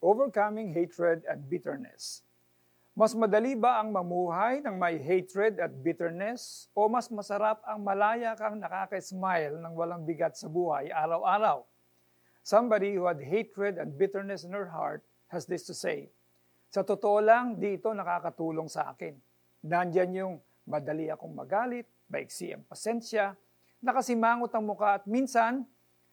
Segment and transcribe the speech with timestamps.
[0.00, 2.24] Overcoming Hatred and Bitterness.
[2.96, 8.34] Mas madali ba ang mamuhay ng may hatred at bitterness o mas masarap ang malaya
[8.34, 11.62] kang nakaka-smile ng walang bigat sa buhay araw-araw?
[12.42, 16.10] Somebody who had hatred and bitterness in her heart has this to say,
[16.74, 19.14] Sa totoo lang, di ito nakakatulong sa akin.
[19.64, 20.34] Nandyan yung
[20.66, 23.32] madali akong magalit, baiksi ang pasensya,
[23.80, 25.62] nakasimangot ang muka at minsan,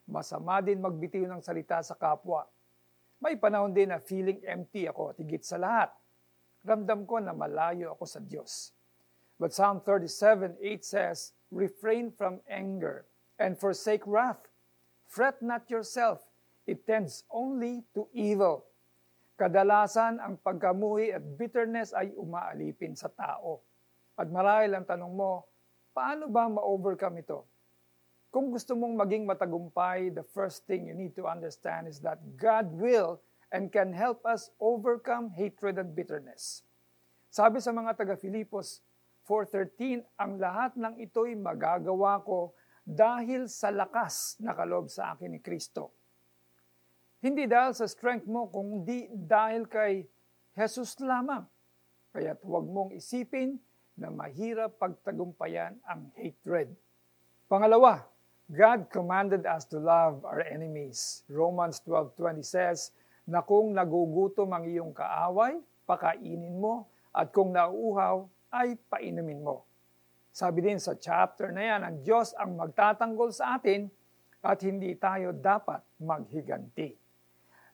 [0.07, 2.47] masama din magbitiw ng salita sa kapwa.
[3.17, 5.89] May panahon din na feeling empty ako at higit sa lahat.
[6.61, 8.75] Ramdam ko na malayo ako sa Diyos.
[9.41, 13.09] But Psalm 37:8 says, Refrain from anger
[13.41, 14.49] and forsake wrath.
[15.07, 16.27] Fret not yourself,
[16.67, 18.67] it tends only to evil.
[19.37, 23.61] Kadalasan ang pagkamuhi at bitterness ay umaalipin sa tao.
[24.17, 25.45] At marahil ang tanong mo,
[25.93, 27.45] paano ba ma-overcome ito?
[28.37, 32.69] Kung gusto mong maging matagumpay, the first thing you need to understand is that God
[32.69, 33.17] will
[33.49, 36.61] and can help us overcome hatred and bitterness.
[37.33, 38.85] Sabi sa mga taga-Filipos
[39.25, 42.53] 4.13, ang lahat ng ito'y magagawa ko
[42.85, 45.97] dahil sa lakas na kalob sa akin ni Kristo.
[47.17, 50.05] Hindi dahil sa strength mo, kundi dahil kay
[50.53, 51.41] Jesus lamang.
[52.13, 53.57] Kaya't huwag mong isipin
[53.97, 56.69] na mahirap pagtagumpayan ang hatred.
[57.49, 58.05] Pangalawa,
[58.47, 61.27] God commanded us to love our enemies.
[61.27, 62.95] Romans 12.20 says,
[63.27, 69.67] na kung nagugutom ang iyong kaaway, pakainin mo, at kung nauuhaw, ay painumin mo.
[70.31, 73.91] Sabi din sa chapter na yan, ang Diyos ang magtatanggol sa atin
[74.39, 76.95] at hindi tayo dapat maghiganti.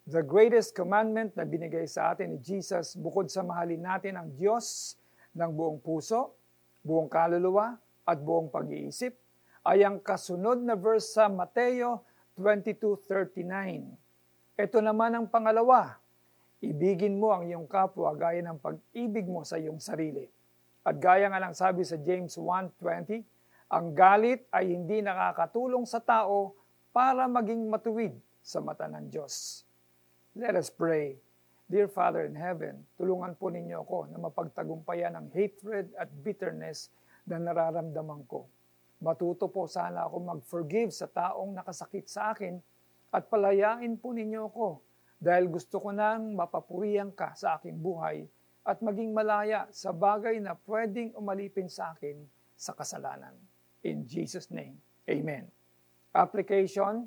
[0.09, 4.97] The greatest commandment na binigay sa atin ni Jesus bukod sa mahalin natin ang Diyos
[5.37, 6.33] ng buong puso,
[6.81, 7.77] buong kaluluwa,
[8.09, 9.22] at buong pag-iisip
[9.63, 12.03] ay ang kasunod na verse sa Mateo
[12.35, 14.59] 22.39.
[14.59, 15.95] Ito naman ang pangalawa,
[16.59, 20.27] ibigin mo ang iyong kapwa gaya ng pag-ibig mo sa iyong sarili.
[20.83, 23.23] At gaya nga lang sabi sa James 1.20,
[23.71, 26.51] ang galit ay hindi nakakatulong sa tao
[26.91, 28.13] para maging matuwid
[28.43, 29.63] sa mata ng Diyos.
[30.35, 31.15] Let us pray.
[31.71, 36.91] Dear Father in Heaven, tulungan po ninyo ako na mapagtagumpayan ang hatred at bitterness
[37.23, 38.43] na nararamdaman ko.
[39.03, 42.55] Matuto po sana ako mag-forgive sa taong nakasakit sa akin
[43.11, 44.79] at palayain po ninyo ako
[45.19, 48.23] dahil gusto ko nang mapapurihan ka sa aking buhay
[48.63, 52.15] at maging malaya sa bagay na pwedeng umalipin sa akin
[52.55, 53.35] sa kasalanan.
[53.83, 55.51] In Jesus' name, Amen.
[56.15, 57.03] Application,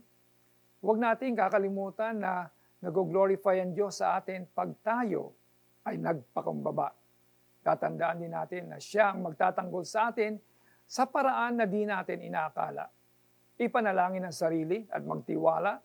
[0.85, 2.53] huwag natin kakalimutan na
[2.85, 5.33] nag-glorify ang Diyos sa atin pag tayo
[5.89, 6.93] ay nagpakumbaba.
[7.65, 10.37] Tatandaan din natin na siya ang magtatanggol sa atin
[10.87, 12.87] sa paraan na di natin inaakala.
[13.59, 15.83] Ipanalangin ang sarili at magtiwala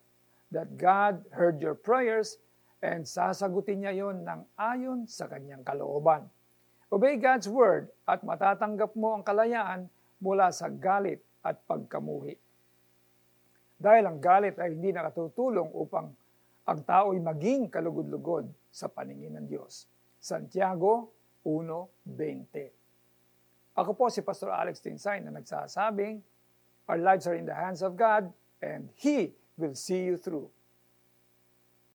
[0.53, 2.37] that God heard your prayers
[2.85, 6.27] and sasagutin niya yon ng ayon sa kanyang kalooban.
[6.91, 9.87] Obey God's word at matatanggap mo ang kalayaan
[10.19, 12.35] mula sa galit at pagkamuhi.
[13.81, 16.13] Dahil ang galit ay hindi nakatutulong upang
[16.67, 19.89] ang tao'y maging kalugod-lugod sa paningin ng Diyos.
[20.21, 21.15] Santiago
[21.47, 22.80] 1.20
[23.75, 26.19] Ako po si Pastor Alex Tinsay na nagsasabing,
[26.91, 28.27] Our lives are in the hands of God
[28.59, 30.51] and He will see you through.